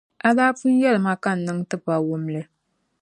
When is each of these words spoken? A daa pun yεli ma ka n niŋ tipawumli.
A 0.27 0.29
daa 0.37 0.51
pun 0.59 0.73
yεli 0.81 0.99
ma 1.05 1.13
ka 1.23 1.31
n 1.35 1.39
niŋ 1.45 1.57
tipawumli. 1.69 2.41